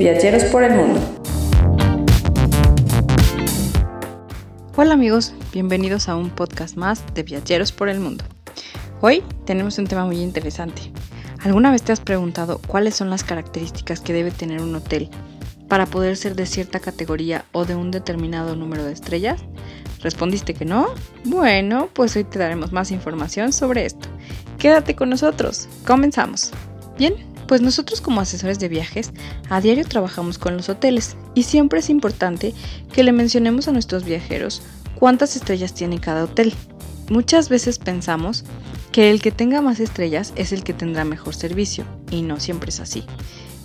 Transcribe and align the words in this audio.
Viajeros 0.00 0.44
por 0.44 0.64
el 0.64 0.72
Mundo. 0.72 0.98
Hola 4.74 4.94
amigos, 4.94 5.34
bienvenidos 5.52 6.08
a 6.08 6.16
un 6.16 6.30
podcast 6.30 6.78
más 6.78 7.04
de 7.12 7.22
Viajeros 7.22 7.70
por 7.70 7.90
el 7.90 8.00
Mundo. 8.00 8.24
Hoy 9.02 9.22
tenemos 9.44 9.76
un 9.76 9.86
tema 9.86 10.06
muy 10.06 10.22
interesante. 10.22 10.90
¿Alguna 11.44 11.70
vez 11.70 11.82
te 11.82 11.92
has 11.92 12.00
preguntado 12.00 12.62
cuáles 12.66 12.94
son 12.94 13.10
las 13.10 13.24
características 13.24 14.00
que 14.00 14.14
debe 14.14 14.30
tener 14.30 14.62
un 14.62 14.74
hotel 14.74 15.10
para 15.68 15.84
poder 15.84 16.16
ser 16.16 16.34
de 16.34 16.46
cierta 16.46 16.80
categoría 16.80 17.44
o 17.52 17.66
de 17.66 17.76
un 17.76 17.90
determinado 17.90 18.56
número 18.56 18.84
de 18.84 18.94
estrellas? 18.94 19.42
¿Respondiste 20.00 20.54
que 20.54 20.64
no? 20.64 20.94
Bueno, 21.26 21.90
pues 21.92 22.16
hoy 22.16 22.24
te 22.24 22.38
daremos 22.38 22.72
más 22.72 22.90
información 22.90 23.52
sobre 23.52 23.84
esto. 23.84 24.08
Quédate 24.56 24.96
con 24.96 25.10
nosotros. 25.10 25.68
Comenzamos. 25.86 26.52
Bien, 26.96 27.14
pues 27.50 27.62
nosotros 27.62 28.00
como 28.00 28.20
asesores 28.20 28.60
de 28.60 28.68
viajes 28.68 29.10
a 29.48 29.60
diario 29.60 29.84
trabajamos 29.84 30.38
con 30.38 30.56
los 30.56 30.68
hoteles 30.68 31.16
y 31.34 31.42
siempre 31.42 31.80
es 31.80 31.90
importante 31.90 32.54
que 32.92 33.02
le 33.02 33.10
mencionemos 33.10 33.66
a 33.66 33.72
nuestros 33.72 34.04
viajeros 34.04 34.62
cuántas 34.94 35.34
estrellas 35.34 35.74
tiene 35.74 35.98
cada 35.98 36.22
hotel. 36.22 36.54
Muchas 37.08 37.48
veces 37.48 37.80
pensamos 37.80 38.44
que 38.92 39.10
el 39.10 39.20
que 39.20 39.32
tenga 39.32 39.62
más 39.62 39.80
estrellas 39.80 40.32
es 40.36 40.52
el 40.52 40.62
que 40.62 40.74
tendrá 40.74 41.04
mejor 41.04 41.34
servicio 41.34 41.84
y 42.12 42.22
no 42.22 42.38
siempre 42.38 42.70
es 42.70 42.78
así 42.78 43.04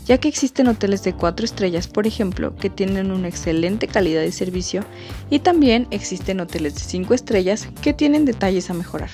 ya 0.08 0.20
que 0.20 0.28
existen 0.28 0.68
hoteles 0.68 1.04
de 1.04 1.14
4 1.14 1.46
estrellas, 1.46 1.88
por 1.88 2.06
ejemplo, 2.06 2.56
que 2.56 2.70
tienen 2.70 3.12
una 3.12 3.28
excelente 3.28 3.88
calidad 3.88 4.22
de 4.22 4.32
servicio, 4.32 4.86
y 5.32 5.40
también 5.40 5.88
existen 5.90 6.42
hoteles 6.42 6.76
de 6.76 6.82
5 6.82 7.16
estrellas 7.16 7.68
que 7.82 7.92
tienen 7.92 8.24
detalles 8.24 8.70
a 8.70 8.76
mejorar. 8.76 9.10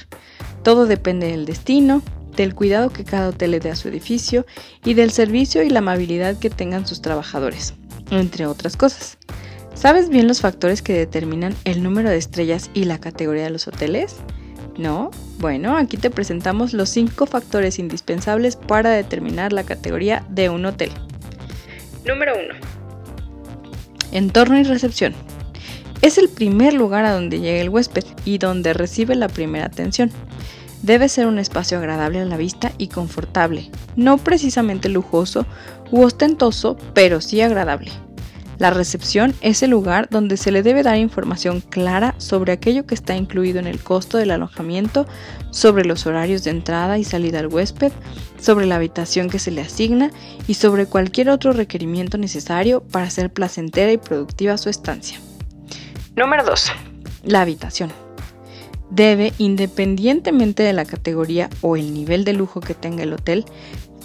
Todo 0.63 0.87
depende 0.87 1.27
del 1.27 1.45
destino, 1.45 2.03
del 2.35 2.55
cuidado 2.55 2.89
que 2.91 3.03
cada 3.03 3.29
hotel 3.29 3.51
le 3.51 3.59
dé 3.59 3.71
a 3.71 3.75
su 3.75 3.87
edificio 3.87 4.45
y 4.83 4.93
del 4.93 5.11
servicio 5.11 5.63
y 5.63 5.69
la 5.69 5.79
amabilidad 5.79 6.37
que 6.37 6.49
tengan 6.49 6.87
sus 6.87 7.01
trabajadores, 7.01 7.73
entre 8.09 8.45
otras 8.45 8.77
cosas. 8.77 9.17
¿Sabes 9.73 10.09
bien 10.09 10.27
los 10.27 10.41
factores 10.41 10.81
que 10.81 10.93
determinan 10.93 11.55
el 11.63 11.81
número 11.81 12.09
de 12.09 12.17
estrellas 12.17 12.69
y 12.73 12.83
la 12.83 12.99
categoría 12.99 13.43
de 13.43 13.49
los 13.49 13.67
hoteles? 13.67 14.15
¿No? 14.77 15.11
Bueno, 15.39 15.75
aquí 15.75 15.97
te 15.97 16.09
presentamos 16.09 16.73
los 16.73 16.89
5 16.89 17.25
factores 17.25 17.79
indispensables 17.79 18.55
para 18.55 18.91
determinar 18.91 19.53
la 19.53 19.63
categoría 19.63 20.25
de 20.29 20.49
un 20.49 20.65
hotel. 20.65 20.91
Número 22.05 22.33
1. 22.35 22.53
Entorno 24.11 24.59
y 24.59 24.63
recepción. 24.63 25.13
Es 26.01 26.17
el 26.17 26.29
primer 26.29 26.73
lugar 26.73 27.05
a 27.05 27.13
donde 27.13 27.39
llega 27.39 27.61
el 27.61 27.69
huésped 27.69 28.03
y 28.25 28.39
donde 28.39 28.73
recibe 28.73 29.15
la 29.15 29.27
primera 29.27 29.65
atención. 29.65 30.11
Debe 30.81 31.09
ser 31.09 31.27
un 31.27 31.37
espacio 31.37 31.77
agradable 31.77 32.21
a 32.21 32.25
la 32.25 32.37
vista 32.37 32.71
y 32.77 32.87
confortable, 32.87 33.69
no 33.95 34.17
precisamente 34.17 34.89
lujoso 34.89 35.45
u 35.91 36.01
ostentoso, 36.01 36.77
pero 36.93 37.21
sí 37.21 37.41
agradable. 37.41 37.91
La 38.61 38.69
recepción 38.69 39.33
es 39.41 39.63
el 39.63 39.71
lugar 39.71 40.07
donde 40.11 40.37
se 40.37 40.51
le 40.51 40.61
debe 40.61 40.83
dar 40.83 40.97
información 40.97 41.61
clara 41.61 42.13
sobre 42.19 42.51
aquello 42.51 42.85
que 42.85 42.93
está 42.93 43.15
incluido 43.15 43.57
en 43.57 43.65
el 43.65 43.79
costo 43.79 44.19
del 44.19 44.29
alojamiento, 44.29 45.07
sobre 45.49 45.83
los 45.83 46.05
horarios 46.05 46.43
de 46.43 46.51
entrada 46.51 46.99
y 46.99 47.03
salida 47.03 47.39
al 47.39 47.47
huésped, 47.47 47.91
sobre 48.39 48.67
la 48.67 48.75
habitación 48.75 49.31
que 49.31 49.39
se 49.39 49.49
le 49.49 49.61
asigna 49.61 50.11
y 50.47 50.53
sobre 50.53 50.85
cualquier 50.85 51.31
otro 51.31 51.53
requerimiento 51.53 52.19
necesario 52.19 52.83
para 52.83 53.05
hacer 53.05 53.33
placentera 53.33 53.91
y 53.91 53.97
productiva 53.97 54.57
su 54.59 54.69
estancia. 54.69 55.19
Número 56.15 56.43
2. 56.43 56.71
La 57.23 57.41
habitación. 57.41 57.91
Debe, 58.91 59.33
independientemente 59.37 60.63
de 60.63 60.73
la 60.73 60.85
categoría 60.85 61.49
o 61.61 61.77
el 61.77 61.93
nivel 61.93 62.25
de 62.25 62.33
lujo 62.33 62.59
que 62.59 62.73
tenga 62.73 63.03
el 63.03 63.13
hotel, 63.13 63.45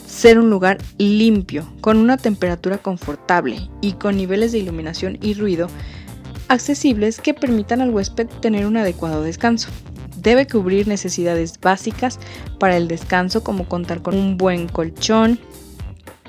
ser 0.07 0.39
un 0.39 0.49
lugar 0.49 0.79
limpio, 0.97 1.67
con 1.81 1.99
una 1.99 2.17
temperatura 2.17 2.79
confortable 2.79 3.69
y 3.81 3.93
con 3.93 4.17
niveles 4.17 4.53
de 4.53 4.59
iluminación 4.59 5.19
y 5.21 5.35
ruido 5.35 5.69
accesibles 6.49 7.21
que 7.21 7.35
permitan 7.35 7.81
al 7.81 7.91
huésped 7.91 8.29
tener 8.41 8.67
un 8.67 8.77
adecuado 8.77 9.23
descanso. 9.23 9.69
Debe 10.17 10.47
cubrir 10.47 10.89
necesidades 10.89 11.61
básicas 11.61 12.19
para 12.59 12.77
el 12.77 12.89
descanso 12.89 13.43
como 13.43 13.69
contar 13.69 14.03
con 14.03 14.17
un 14.17 14.37
buen 14.37 14.69
colchón, 14.69 15.39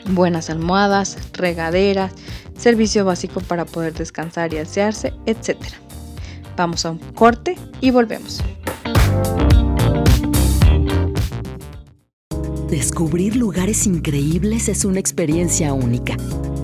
buenas 0.10 0.50
almohadas, 0.50 1.18
regaderas, 1.34 2.14
servicio 2.58 3.06
básico 3.06 3.42
para 3.42 3.66
poder 3.66 3.94
descansar 3.94 4.54
y 4.54 4.58
asearse, 4.58 5.14
etc. 5.26 5.58
Vamos 6.58 6.86
a 6.86 6.92
un 6.92 6.98
corte 7.14 7.56
y 7.80 7.92
volvemos. 7.92 8.44
Descubrir 12.70 13.38
lugares 13.38 13.86
increíbles 13.86 14.68
es 14.68 14.84
una 14.84 15.00
experiencia 15.00 15.74
única. 15.74 16.18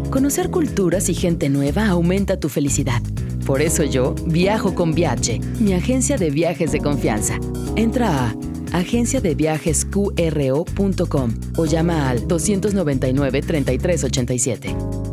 Conocer 0.10 0.50
culturas 0.50 1.08
y 1.10 1.14
gente 1.14 1.50
nueva 1.50 1.88
aumenta 1.88 2.40
tu 2.40 2.50
felicidad. 2.50 3.02
Por 3.46 3.62
eso 3.62 3.84
yo 3.84 4.16
viajo 4.26 4.74
con 4.74 4.94
Viaje, 4.94 5.42
mi 5.60 5.74
agencia 5.74 6.18
de 6.18 6.30
viajes 6.30 6.72
de 6.72 6.80
confianza. 6.80 7.38
Entra 7.76 8.30
a 8.30 8.36
agenciadeviajesqro.com 8.78 11.34
o 11.58 11.66
llama 11.66 12.10
al 12.10 12.26
299 12.28 13.42
3387. 13.42 15.13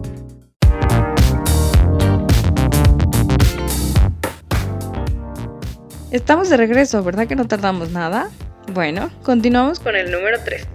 Estamos 6.11 6.49
de 6.49 6.57
regreso, 6.57 7.05
¿verdad 7.05 7.29
que 7.29 7.37
no 7.37 7.47
tardamos 7.47 7.91
nada? 7.91 8.31
Bueno, 8.75 9.11
continuamos 9.23 9.79
con 9.79 9.95
el 9.95 10.11
número 10.11 10.39
3. 10.45 10.67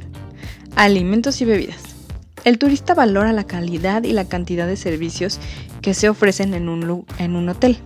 Alimentos 0.77 1.41
y 1.41 1.45
bebidas. 1.45 1.81
El 2.45 2.57
turista 2.57 2.93
valora 2.93 3.33
la 3.33 3.43
calidad 3.43 4.03
y 4.03 4.13
la 4.13 4.29
cantidad 4.29 4.65
de 4.65 4.77
servicios 4.77 5.41
que 5.81 5.93
se 5.93 6.07
ofrecen 6.07 6.53
en 6.53 6.69
un, 6.69 7.05
en 7.19 7.35
un 7.35 7.49
hotel, 7.49 7.77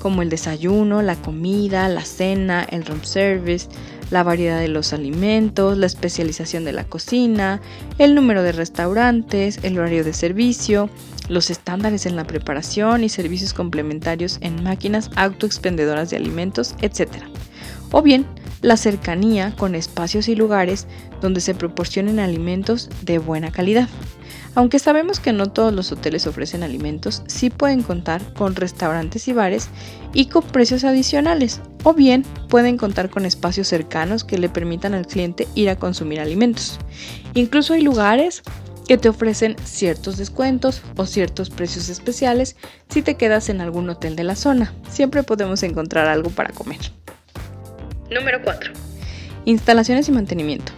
como 0.00 0.22
el 0.22 0.30
desayuno, 0.30 1.02
la 1.02 1.16
comida, 1.16 1.90
la 1.90 2.06
cena, 2.06 2.64
el 2.70 2.86
room 2.86 3.04
service, 3.04 3.68
la 4.12 4.22
variedad 4.22 4.60
de 4.60 4.68
los 4.68 4.92
alimentos, 4.92 5.78
la 5.78 5.86
especialización 5.86 6.66
de 6.66 6.72
la 6.72 6.84
cocina, 6.84 7.62
el 7.96 8.14
número 8.14 8.42
de 8.42 8.52
restaurantes, 8.52 9.58
el 9.62 9.78
horario 9.78 10.04
de 10.04 10.12
servicio, 10.12 10.90
los 11.30 11.48
estándares 11.48 12.04
en 12.04 12.14
la 12.14 12.24
preparación 12.24 13.04
y 13.04 13.08
servicios 13.08 13.54
complementarios 13.54 14.36
en 14.42 14.62
máquinas 14.62 15.10
autoexpendedoras 15.16 16.10
de 16.10 16.18
alimentos, 16.18 16.74
etc. 16.82 17.08
O 17.90 18.02
bien, 18.02 18.26
la 18.62 18.76
cercanía 18.76 19.54
con 19.56 19.74
espacios 19.74 20.28
y 20.28 20.36
lugares 20.36 20.86
donde 21.20 21.40
se 21.40 21.54
proporcionen 21.54 22.20
alimentos 22.20 22.88
de 23.02 23.18
buena 23.18 23.50
calidad. 23.50 23.88
Aunque 24.54 24.78
sabemos 24.78 25.18
que 25.18 25.32
no 25.32 25.50
todos 25.50 25.72
los 25.72 25.92
hoteles 25.92 26.26
ofrecen 26.26 26.62
alimentos, 26.62 27.22
sí 27.26 27.50
pueden 27.50 27.82
contar 27.82 28.22
con 28.34 28.54
restaurantes 28.54 29.26
y 29.28 29.32
bares 29.32 29.68
y 30.12 30.26
con 30.26 30.42
precios 30.42 30.84
adicionales, 30.84 31.60
o 31.84 31.94
bien 31.94 32.24
pueden 32.48 32.76
contar 32.76 33.08
con 33.08 33.24
espacios 33.24 33.68
cercanos 33.68 34.24
que 34.24 34.38
le 34.38 34.48
permitan 34.48 34.94
al 34.94 35.06
cliente 35.06 35.48
ir 35.54 35.70
a 35.70 35.76
consumir 35.76 36.20
alimentos. 36.20 36.78
Incluso 37.34 37.74
hay 37.74 37.82
lugares 37.82 38.42
que 38.86 38.98
te 38.98 39.08
ofrecen 39.08 39.56
ciertos 39.64 40.18
descuentos 40.18 40.82
o 40.96 41.06
ciertos 41.06 41.50
precios 41.50 41.88
especiales 41.88 42.56
si 42.88 43.00
te 43.00 43.16
quedas 43.16 43.48
en 43.48 43.60
algún 43.60 43.88
hotel 43.88 44.16
de 44.16 44.24
la 44.24 44.36
zona. 44.36 44.74
Siempre 44.90 45.22
podemos 45.22 45.62
encontrar 45.62 46.08
algo 46.08 46.30
para 46.30 46.52
comer. 46.52 47.01
Número 48.12 48.42
4. 48.42 48.72
Instalaciones 49.46 50.08
y 50.08 50.12
mantenimiento. 50.12 50.72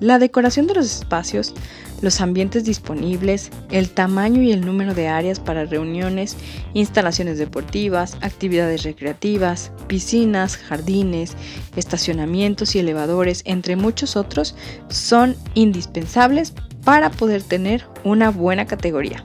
La 0.00 0.20
decoración 0.20 0.68
de 0.68 0.74
los 0.74 0.86
espacios, 0.86 1.54
los 2.02 2.20
ambientes 2.20 2.64
disponibles, 2.64 3.50
el 3.70 3.90
tamaño 3.90 4.42
y 4.42 4.52
el 4.52 4.64
número 4.64 4.94
de 4.94 5.08
áreas 5.08 5.40
para 5.40 5.64
reuniones, 5.64 6.36
instalaciones 6.74 7.38
deportivas, 7.38 8.16
actividades 8.20 8.84
recreativas, 8.84 9.72
piscinas, 9.88 10.56
jardines, 10.56 11.36
estacionamientos 11.74 12.76
y 12.76 12.78
elevadores, 12.78 13.42
entre 13.44 13.74
muchos 13.74 14.14
otros, 14.14 14.54
son 14.88 15.34
indispensables 15.54 16.52
para 16.84 17.10
poder 17.10 17.42
tener 17.42 17.84
una 18.04 18.30
buena 18.30 18.66
categoría. 18.66 19.24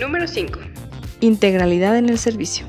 Número 0.00 0.26
5. 0.26 0.58
Integralidad 1.20 1.98
en 1.98 2.08
el 2.08 2.18
servicio. 2.18 2.66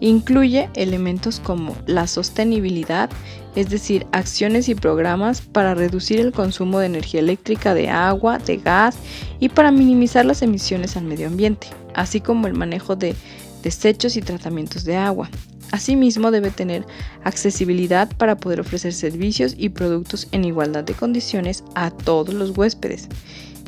Incluye 0.00 0.68
elementos 0.74 1.40
como 1.40 1.74
la 1.86 2.06
sostenibilidad, 2.06 3.10
es 3.54 3.70
decir, 3.70 4.06
acciones 4.12 4.68
y 4.68 4.74
programas 4.74 5.40
para 5.40 5.74
reducir 5.74 6.20
el 6.20 6.32
consumo 6.32 6.78
de 6.78 6.86
energía 6.86 7.20
eléctrica, 7.20 7.72
de 7.74 7.88
agua, 7.88 8.38
de 8.38 8.58
gas 8.58 8.96
y 9.40 9.48
para 9.48 9.70
minimizar 9.70 10.26
las 10.26 10.42
emisiones 10.42 10.96
al 10.96 11.04
medio 11.04 11.26
ambiente, 11.26 11.68
así 11.94 12.20
como 12.20 12.46
el 12.46 12.54
manejo 12.54 12.96
de 12.96 13.14
desechos 13.62 14.16
y 14.16 14.22
tratamientos 14.22 14.84
de 14.84 14.96
agua. 14.96 15.30
Asimismo, 15.72 16.30
debe 16.30 16.50
tener 16.50 16.86
accesibilidad 17.24 18.08
para 18.16 18.36
poder 18.36 18.60
ofrecer 18.60 18.92
servicios 18.92 19.54
y 19.58 19.70
productos 19.70 20.28
en 20.32 20.44
igualdad 20.44 20.84
de 20.84 20.94
condiciones 20.94 21.64
a 21.74 21.90
todos 21.90 22.34
los 22.34 22.56
huéspedes, 22.56 23.08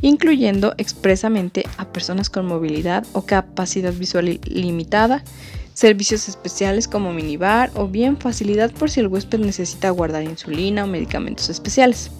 incluyendo 0.01 0.75
expresamente 0.79 1.65
a 1.77 1.91
personas 1.91 2.31
con 2.31 2.47
movilidad 2.47 3.05
o 3.13 3.23
capacidad 3.23 3.93
visual 3.93 4.39
limitada, 4.45 5.25
servicios 5.79 6.29
especiales 6.29 6.89
como 6.89 7.13
minibar 7.13 7.71
o 7.75 7.87
bien 7.87 8.17
facilidad 8.17 8.73
por 8.73 8.91
si 8.91 8.99
el 8.99 9.07
huésped 9.07 9.39
necesita 9.39 9.91
guardar 9.91 10.25
insulina 10.25 10.83
o 10.83 10.89
medicamentos 10.89 11.49
especiales. 11.51 12.11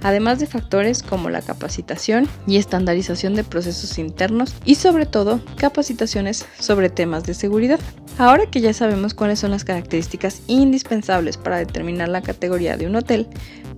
además 0.00 0.38
de 0.38 0.46
factores 0.46 1.02
como 1.02 1.30
la 1.30 1.40
capacitación 1.40 2.28
y 2.46 2.58
estandarización 2.58 3.34
de 3.34 3.44
procesos 3.44 3.98
internos 3.98 4.54
y 4.66 4.74
sobre 4.74 5.06
todo 5.06 5.40
capacitaciones 5.56 6.44
sobre 6.58 6.90
temas 6.90 7.24
de 7.24 7.32
seguridad. 7.32 7.80
Ahora 8.18 8.44
que 8.50 8.60
ya 8.60 8.74
sabemos 8.74 9.14
cuáles 9.14 9.38
son 9.38 9.50
las 9.50 9.64
características 9.64 10.42
indispensables 10.46 11.38
para 11.38 11.56
determinar 11.56 12.10
la 12.10 12.20
categoría 12.20 12.76
de 12.76 12.86
un 12.86 12.96
hotel, 12.96 13.26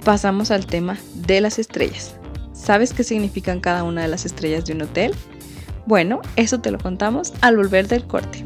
pasamos 0.05 0.51
al 0.51 0.67
tema 0.67 0.99
de 1.15 1.41
las 1.41 1.61
estrellas. 1.61 2.17
¿Sabes 2.53 2.93
qué 2.93 3.05
significan 3.05 3.61
cada 3.61 3.85
una 3.85 4.03
de 4.03 4.09
las 4.09 4.25
estrellas 4.25 4.65
de 4.67 4.73
un 4.73 4.83
hotel? 4.83 5.15
Bueno, 5.87 6.23
eso 6.35 6.61
te 6.61 6.73
lo 6.73 6.79
contamos 6.79 7.33
al 7.41 7.57
volver 7.57 7.87
del 7.87 8.05
corte. 8.05 8.43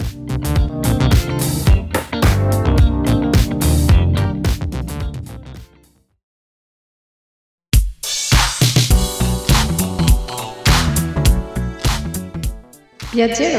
Viajero, 13.13 13.59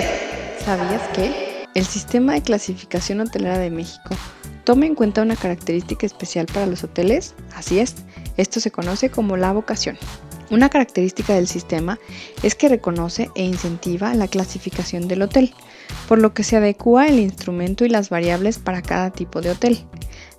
¿sabías 0.64 1.02
que? 1.10 1.68
El 1.76 1.86
sistema 1.86 2.34
de 2.34 2.42
clasificación 2.42 3.20
hotelera 3.20 3.58
de 3.58 3.70
México 3.70 4.16
toma 4.64 4.86
en 4.86 4.96
cuenta 4.96 5.22
una 5.22 5.36
característica 5.36 6.06
especial 6.06 6.46
para 6.46 6.68
los 6.68 6.86
hoteles. 6.86 7.36
Así 7.54 7.80
es, 7.80 7.96
esto 8.38 8.62
se 8.62 8.72
conoce 8.72 9.10
como 9.10 9.36
la 9.36 9.52
vocación. 9.52 9.98
Una 10.52 10.70
característica 10.70 11.34
del 11.34 11.50
sistema 11.50 12.00
es 12.44 12.56
que 12.56 12.70
reconoce 12.70 13.30
e 13.36 13.44
incentiva 13.44 14.14
la 14.14 14.30
clasificación 14.30 15.10
del 15.10 15.24
hotel, 15.24 15.54
por 16.08 16.20
lo 16.20 16.34
que 16.34 16.44
se 16.44 16.56
adecua 16.56 17.08
el 17.08 17.20
instrumento 17.20 17.84
y 17.84 17.90
las 17.90 18.10
variables 18.10 18.58
para 18.58 18.82
cada 18.82 19.12
tipo 19.12 19.42
de 19.42 19.52
hotel. 19.52 19.84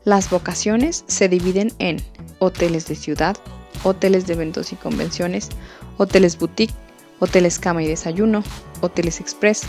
Las 0.05 0.31
vocaciones 0.31 1.05
se 1.07 1.29
dividen 1.29 1.71
en 1.79 2.03
hoteles 2.39 2.87
de 2.89 2.95
ciudad, 2.95 3.37
hoteles 3.85 4.27
de 4.27 4.33
eventos 4.33 4.73
y 4.73 4.77
convenciones, 4.77 5.51
hoteles 5.99 6.39
boutique, 6.39 6.75
hoteles 7.23 7.61
cama 7.61 7.85
y 7.85 7.87
desayuno, 7.87 8.43
hoteles 8.81 9.21
express, 9.21 9.63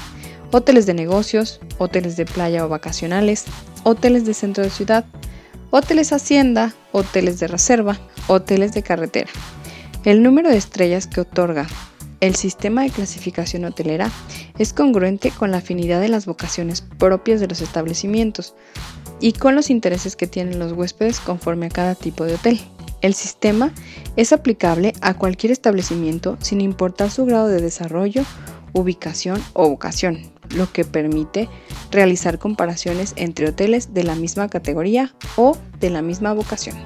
hoteles 0.52 0.88
de 0.88 0.96
negocios, 0.96 1.60
hoteles 1.78 2.18
de 2.18 2.26
playa 2.26 2.66
o 2.66 2.70
vacacionales, 2.70 3.46
hoteles 3.84 4.26
de 4.26 4.34
centro 4.34 4.64
de 4.64 4.72
ciudad, 4.72 5.06
hoteles 5.70 6.14
hacienda, 6.14 6.74
hoteles 6.94 7.40
de 7.40 7.48
reserva, 7.48 8.00
hoteles 8.26 8.74
de 8.74 8.82
carretera. 8.82 9.30
El 10.04 10.24
número 10.24 10.50
de 10.50 10.58
estrellas 10.58 11.06
que 11.06 11.22
otorga 11.22 11.68
el 12.22 12.34
sistema 12.34 12.82
de 12.82 12.90
clasificación 12.90 13.66
hotelera 13.66 14.10
es 14.58 14.74
congruente 14.74 15.30
con 15.30 15.52
la 15.52 15.58
afinidad 15.58 16.02
de 16.02 16.10
las 16.10 16.26
vocaciones 16.26 16.82
propias 16.82 17.40
de 17.40 17.48
los 17.48 17.62
establecimientos 17.62 18.56
y 19.20 19.34
con 19.34 19.54
los 19.54 19.70
intereses 19.70 20.16
que 20.16 20.26
tienen 20.26 20.58
los 20.58 20.72
huéspedes 20.72 21.20
conforme 21.20 21.68
a 21.68 21.70
cada 21.70 21.94
tipo 21.94 22.26
de 22.26 22.34
hotel. 22.34 22.60
El 23.04 23.14
sistema 23.16 23.74
es 24.16 24.32
aplicable 24.32 24.94
a 25.02 25.16
cualquier 25.16 25.52
establecimiento 25.52 26.38
sin 26.40 26.62
importar 26.62 27.12
su 27.12 27.26
grado 27.26 27.50
de 27.50 27.60
desarrollo, 27.60 28.24
ubicación 28.72 29.44
o 29.52 29.68
vocación, 29.68 30.32
lo 30.56 30.72
que 30.72 30.86
permite 30.86 31.50
realizar 31.92 32.40
comparaciones 32.40 33.12
entre 33.18 33.50
hoteles 33.50 33.94
de 33.94 34.06
la 34.06 34.16
misma 34.16 34.48
categoría 34.48 35.14
o 35.36 35.58
de 35.82 35.90
la 35.90 36.02
misma 36.02 36.34
vocación. 36.34 36.78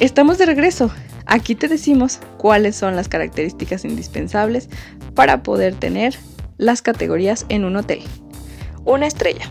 Estamos 0.00 0.38
de 0.38 0.46
regreso. 0.46 0.90
Aquí 1.32 1.54
te 1.54 1.66
decimos 1.66 2.18
cuáles 2.36 2.76
son 2.76 2.94
las 2.94 3.08
características 3.08 3.86
indispensables 3.86 4.68
para 5.14 5.42
poder 5.42 5.74
tener 5.74 6.14
las 6.58 6.82
categorías 6.82 7.46
en 7.48 7.64
un 7.64 7.76
hotel. 7.76 8.02
Una 8.84 9.06
estrella. 9.06 9.46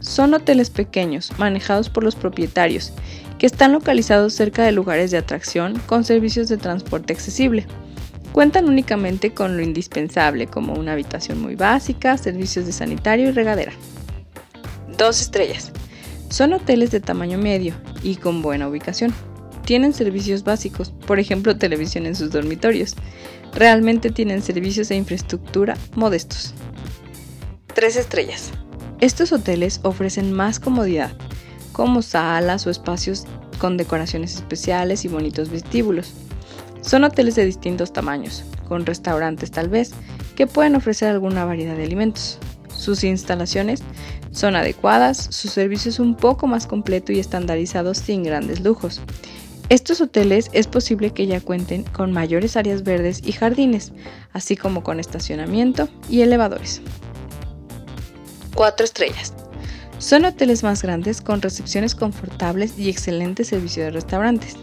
Son 0.00 0.34
hoteles 0.34 0.68
pequeños, 0.68 1.32
manejados 1.38 1.88
por 1.88 2.04
los 2.04 2.14
propietarios, 2.14 2.92
que 3.38 3.46
están 3.46 3.72
localizados 3.72 4.34
cerca 4.34 4.64
de 4.64 4.72
lugares 4.72 5.10
de 5.12 5.16
atracción 5.16 5.80
con 5.86 6.04
servicios 6.04 6.50
de 6.50 6.58
transporte 6.58 7.14
accesible. 7.14 7.64
Cuentan 8.32 8.68
únicamente 8.68 9.32
con 9.32 9.56
lo 9.56 9.62
indispensable, 9.62 10.46
como 10.46 10.74
una 10.74 10.92
habitación 10.92 11.40
muy 11.40 11.54
básica, 11.54 12.18
servicios 12.18 12.66
de 12.66 12.72
sanitario 12.72 13.30
y 13.30 13.32
regadera. 13.32 13.72
Dos 14.98 15.22
estrellas. 15.22 15.72
Son 16.28 16.52
hoteles 16.52 16.90
de 16.90 17.00
tamaño 17.00 17.38
medio 17.38 17.72
y 18.02 18.16
con 18.16 18.42
buena 18.42 18.68
ubicación 18.68 19.14
tienen 19.64 19.92
servicios 19.92 20.44
básicos, 20.44 20.90
por 21.06 21.18
ejemplo 21.18 21.56
televisión 21.56 22.06
en 22.06 22.14
sus 22.14 22.30
dormitorios. 22.30 22.94
Realmente 23.54 24.10
tienen 24.10 24.42
servicios 24.42 24.90
e 24.90 24.96
infraestructura 24.96 25.76
modestos. 25.94 26.54
3 27.74 27.96
estrellas. 27.96 28.50
Estos 29.00 29.32
hoteles 29.32 29.80
ofrecen 29.82 30.32
más 30.32 30.60
comodidad, 30.60 31.12
como 31.72 32.02
salas 32.02 32.66
o 32.66 32.70
espacios 32.70 33.26
con 33.58 33.76
decoraciones 33.76 34.36
especiales 34.36 35.04
y 35.04 35.08
bonitos 35.08 35.50
vestíbulos. 35.50 36.12
Son 36.80 37.04
hoteles 37.04 37.34
de 37.34 37.44
distintos 37.44 37.92
tamaños, 37.92 38.44
con 38.68 38.86
restaurantes 38.86 39.50
tal 39.50 39.68
vez, 39.68 39.92
que 40.36 40.46
pueden 40.46 40.76
ofrecer 40.76 41.10
alguna 41.10 41.44
variedad 41.44 41.76
de 41.76 41.84
alimentos. 41.84 42.38
Sus 42.74 43.04
instalaciones 43.04 43.82
son 44.32 44.56
adecuadas, 44.56 45.28
su 45.30 45.48
servicio 45.48 45.90
es 45.90 45.98
un 45.98 46.16
poco 46.16 46.46
más 46.46 46.66
completo 46.66 47.12
y 47.12 47.20
estandarizado 47.20 47.94
sin 47.94 48.22
grandes 48.22 48.60
lujos. 48.60 49.00
Estos 49.70 50.00
hoteles 50.00 50.50
es 50.52 50.66
posible 50.66 51.10
que 51.12 51.26
ya 51.26 51.40
cuenten 51.40 51.84
con 51.84 52.12
mayores 52.12 52.56
áreas 52.56 52.82
verdes 52.82 53.22
y 53.24 53.32
jardines, 53.32 53.92
así 54.32 54.56
como 54.56 54.82
con 54.82 55.00
estacionamiento 55.00 55.88
y 56.08 56.20
elevadores. 56.20 56.82
4 58.54 58.84
estrellas. 58.84 59.32
Son 59.98 60.26
hoteles 60.26 60.62
más 60.62 60.82
grandes 60.82 61.22
con 61.22 61.40
recepciones 61.40 61.94
confortables 61.94 62.78
y 62.78 62.90
excelente 62.90 63.44
servicio 63.44 63.84
de 63.84 63.90
restaurantes. 63.90 64.56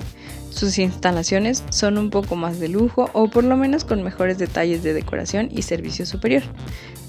Sus 0.52 0.78
instalaciones 0.78 1.64
son 1.72 1.98
un 1.98 2.10
poco 2.10 2.36
más 2.36 2.60
de 2.60 2.68
lujo 2.68 3.10
o 3.14 3.28
por 3.30 3.44
lo 3.44 3.58
menos 3.58 3.86
con 3.86 4.04
mejores 4.04 4.38
detalles 4.38 4.84
de 4.84 4.94
decoración 4.94 5.50
y 5.52 5.64
servicio 5.64 6.06
superior. 6.06 6.44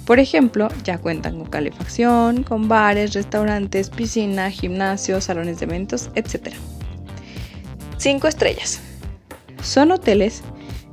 Por 0.06 0.18
ejemplo, 0.18 0.68
ya 0.82 0.98
cuentan 0.98 1.38
con 1.38 1.48
calefacción, 1.48 2.42
con 2.42 2.68
bares, 2.68 3.12
restaurantes, 3.12 3.90
piscina, 3.90 4.50
gimnasio, 4.50 5.20
salones 5.20 5.58
de 5.58 5.66
eventos, 5.66 6.10
etc. 6.14 6.54
5 8.02 8.26
estrellas. 8.26 8.80
Son 9.62 9.92
hoteles 9.92 10.42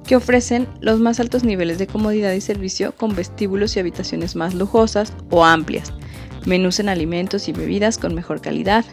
que 0.06 0.16
ofrecen 0.16 0.68
los 0.80 1.00
más 1.00 1.20
altos 1.20 1.44
niveles 1.44 1.80
de 1.80 1.88
comodidad 1.88 2.34
y 2.34 2.42
servicio 2.42 2.96
con 2.96 3.16
vestíbulos 3.16 3.76
y 3.76 3.80
habitaciones 3.80 4.36
más 4.36 4.54
lujosas 4.54 5.14
o 5.32 5.44
amplias, 5.44 5.92
menús 6.46 6.80
en 6.80 6.88
alimentos 6.88 7.48
y 7.48 7.52
bebidas 7.52 7.98
con 7.98 8.14
mejor 8.14 8.42
calidad. 8.42 8.86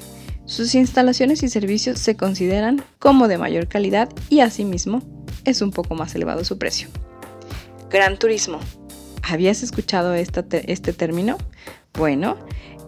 Sus 0.47 0.75
instalaciones 0.75 1.43
y 1.43 1.51
servicios 1.51 1.99
se 1.99 2.17
consideran 2.17 2.83
como 2.99 3.29
de 3.29 3.37
mayor 3.37 3.69
calidad 3.69 4.09
y 4.31 4.41
asimismo 4.41 5.03
es 5.45 5.61
un 5.61 5.71
poco 5.71 5.95
más 5.95 6.15
elevado 6.15 6.43
su 6.43 6.57
precio. 6.57 6.89
Gran 7.91 8.19
turismo. 8.19 8.61
¿Habías 9.25 9.63
escuchado 9.63 10.15
este 10.15 10.93
término? 10.95 11.37
Bueno, 11.93 12.39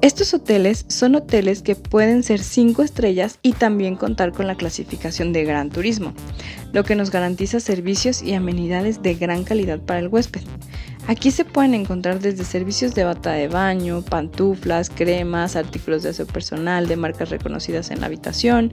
estos 0.01 0.33
hoteles 0.33 0.85
son 0.89 1.17
hoteles 1.17 1.63
que 1.63 1.75
pueden 1.75 2.23
ser 2.23 2.39
5 2.39 2.83
estrellas 2.83 3.41
y 3.43 3.53
también 3.53 3.97
contar 3.97 4.33
con 4.33 4.47
la 4.47 4.55
clasificación 4.55 5.33
de 5.33 5.45
gran 5.45 5.71
turismo, 5.71 6.13
lo 6.73 6.85
que 6.85 6.95
nos 6.95 7.11
garantiza 7.11 7.59
servicios 7.59 8.23
y 8.23 8.35
amenidades 8.35 9.03
de 9.03 9.15
gran 9.15 9.43
calidad 9.43 9.81
para 9.81 9.99
el 9.99 10.07
huésped. 10.07 10.43
Aquí 11.09 11.33
se 11.33 11.45
pueden 11.45 11.75
encontrar 11.75 12.21
desde 12.21 12.45
servicios 12.45 12.95
de 12.95 13.03
bata 13.03 13.33
de 13.33 13.49
baño, 13.49 14.03
pantuflas, 14.03 14.89
cremas, 14.89 15.57
artículos 15.57 16.05
de 16.05 16.11
aseo 16.11 16.27
personal 16.27 16.87
de 16.87 16.97
marcas 16.97 17.31
reconocidas 17.31 17.91
en 17.91 18.01
la 18.01 18.07
habitación, 18.07 18.73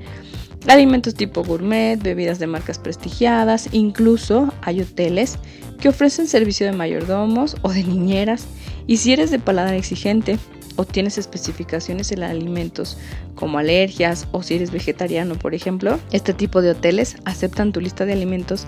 alimentos 0.68 1.16
tipo 1.16 1.44
gourmet, 1.44 1.98
bebidas 2.02 2.38
de 2.38 2.48
marcas 2.48 2.78
prestigiadas, 2.78 3.70
incluso 3.72 4.54
hay 4.62 4.82
hoteles 4.82 5.40
que 5.80 5.90
ofrecen 5.90 6.28
servicio 6.28 6.68
de 6.68 6.74
mayordomos 6.74 7.56
o 7.64 7.70
de 7.72 7.84
niñeras 7.84 8.46
y 8.86 8.98
si 8.98 9.14
eres 9.14 9.32
de 9.32 9.40
paladar 9.40 9.74
exigente, 9.74 10.38
o 10.76 10.86
tienes 10.86 11.18
especificaciones 11.18 12.12
en 12.12 12.24
alimentos 12.24 12.98
como 13.36 13.58
alergias 13.58 14.28
o 14.32 14.44
si 14.44 14.56
eres 14.56 14.72
vegetariano, 14.72 15.36
por 15.36 15.54
ejemplo, 15.54 16.00
este 16.12 16.34
tipo 16.34 16.62
de 16.62 16.72
hoteles 16.72 17.18
aceptan 17.26 17.72
tu 17.72 17.82
lista 17.82 18.06
de 18.06 18.14
alimentos 18.14 18.66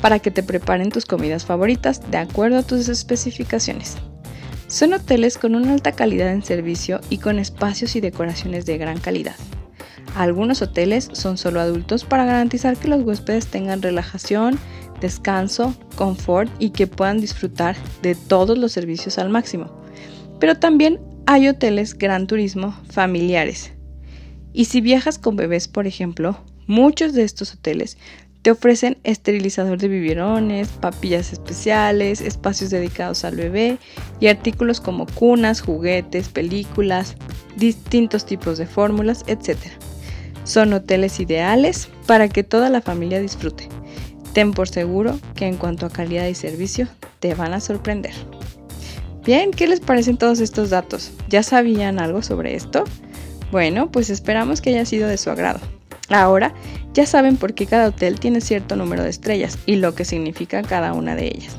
para 0.00 0.18
que 0.18 0.30
te 0.30 0.42
preparen 0.42 0.90
tus 0.90 1.06
comidas 1.06 1.44
favoritas 1.44 2.10
de 2.10 2.18
acuerdo 2.18 2.58
a 2.58 2.62
tus 2.62 2.88
especificaciones. 2.88 3.96
Son 4.66 4.92
hoteles 4.92 5.36
con 5.36 5.54
una 5.54 5.72
alta 5.72 5.92
calidad 5.92 6.32
en 6.32 6.44
servicio 6.44 7.00
y 7.10 7.18
con 7.18 7.38
espacios 7.38 7.96
y 7.96 8.00
decoraciones 8.00 8.66
de 8.66 8.78
gran 8.78 8.98
calidad. 8.98 9.34
Algunos 10.16 10.62
hoteles 10.62 11.08
son 11.12 11.38
solo 11.38 11.60
adultos 11.60 12.04
para 12.04 12.24
garantizar 12.24 12.76
que 12.76 12.88
los 12.88 13.02
huéspedes 13.02 13.46
tengan 13.46 13.82
relajación, 13.82 14.58
descanso, 15.00 15.74
confort 15.96 16.50
y 16.58 16.70
que 16.70 16.86
puedan 16.86 17.20
disfrutar 17.20 17.76
de 18.02 18.14
todos 18.14 18.58
los 18.58 18.72
servicios 18.72 19.18
al 19.18 19.28
máximo. 19.28 19.70
Pero 20.38 20.56
también 20.56 21.00
hay 21.26 21.48
hoteles 21.48 21.96
Gran 21.96 22.26
Turismo 22.26 22.74
familiares. 22.90 23.72
Y 24.52 24.66
si 24.66 24.80
viajas 24.80 25.18
con 25.18 25.36
bebés, 25.36 25.68
por 25.68 25.86
ejemplo, 25.86 26.38
muchos 26.66 27.12
de 27.12 27.24
estos 27.24 27.54
hoteles 27.54 27.98
Te 28.42 28.50
ofrecen 28.50 28.96
esterilizador 29.04 29.78
de 29.78 29.88
biberones, 29.88 30.68
papillas 30.68 31.30
especiales, 31.30 32.22
espacios 32.22 32.70
dedicados 32.70 33.24
al 33.24 33.36
bebé 33.36 33.76
y 34.18 34.28
artículos 34.28 34.80
como 34.80 35.04
cunas, 35.04 35.60
juguetes, 35.60 36.30
películas, 36.30 37.16
distintos 37.56 38.24
tipos 38.24 38.56
de 38.56 38.66
fórmulas, 38.66 39.24
etc. 39.26 39.58
Son 40.44 40.72
hoteles 40.72 41.20
ideales 41.20 41.90
para 42.06 42.28
que 42.28 42.42
toda 42.42 42.70
la 42.70 42.80
familia 42.80 43.20
disfrute. 43.20 43.68
Ten 44.32 44.52
por 44.52 44.68
seguro 44.68 45.18
que 45.34 45.46
en 45.46 45.58
cuanto 45.58 45.84
a 45.84 45.90
calidad 45.90 46.26
y 46.26 46.34
servicio 46.34 46.88
te 47.18 47.34
van 47.34 47.52
a 47.52 47.60
sorprender. 47.60 48.14
Bien, 49.24 49.50
¿qué 49.50 49.66
les 49.66 49.80
parecen 49.80 50.16
todos 50.16 50.40
estos 50.40 50.70
datos? 50.70 51.12
¿Ya 51.28 51.42
sabían 51.42 52.00
algo 52.00 52.22
sobre 52.22 52.54
esto? 52.54 52.84
Bueno, 53.52 53.90
pues 53.90 54.08
esperamos 54.08 54.60
que 54.60 54.70
haya 54.70 54.86
sido 54.86 55.08
de 55.08 55.18
su 55.18 55.30
agrado. 55.30 55.60
Ahora 56.08 56.54
ya 56.94 57.06
saben 57.06 57.36
por 57.36 57.54
qué 57.54 57.66
cada 57.66 57.88
hotel 57.88 58.18
tiene 58.18 58.40
cierto 58.40 58.76
número 58.76 59.02
de 59.02 59.10
estrellas 59.10 59.58
y 59.66 59.76
lo 59.76 59.94
que 59.94 60.04
significa 60.04 60.62
cada 60.62 60.94
una 60.94 61.14
de 61.16 61.26
ellas. 61.26 61.56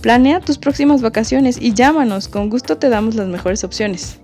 Planea 0.00 0.40
tus 0.40 0.58
próximas 0.58 1.02
vacaciones 1.02 1.58
y 1.60 1.74
llámanos, 1.74 2.28
con 2.28 2.50
gusto 2.50 2.78
te 2.78 2.88
damos 2.88 3.14
las 3.14 3.28
mejores 3.28 3.64
opciones. 3.64 4.18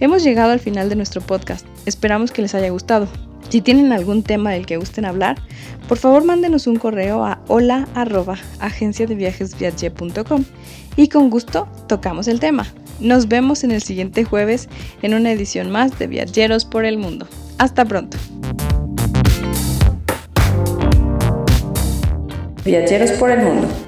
Hemos 0.00 0.22
llegado 0.22 0.52
al 0.52 0.60
final 0.60 0.88
de 0.88 0.96
nuestro 0.96 1.20
podcast, 1.20 1.66
esperamos 1.86 2.30
que 2.30 2.42
les 2.42 2.54
haya 2.54 2.70
gustado. 2.70 3.08
Si 3.48 3.60
tienen 3.60 3.92
algún 3.92 4.22
tema 4.22 4.52
del 4.52 4.66
que 4.66 4.76
gusten 4.76 5.04
hablar, 5.04 5.36
por 5.88 5.98
favor 5.98 6.24
mándenos 6.24 6.66
un 6.66 6.76
correo 6.76 7.24
a 7.24 7.40
hola 7.46 7.86
y 10.96 11.08
con 11.08 11.30
gusto 11.30 11.68
tocamos 11.86 12.28
el 12.28 12.40
tema. 12.40 12.66
Nos 12.98 13.28
vemos 13.28 13.62
en 13.62 13.70
el 13.70 13.82
siguiente 13.82 14.24
jueves 14.24 14.68
en 15.02 15.14
una 15.14 15.30
edición 15.30 15.70
más 15.70 15.98
de 15.98 16.06
Viajeros 16.06 16.64
por 16.64 16.84
el 16.84 16.98
Mundo. 16.98 17.28
Hasta 17.58 17.84
pronto. 17.84 18.16
Viajeros 22.64 23.12
por 23.12 23.30
el 23.30 23.44
Mundo 23.44 23.85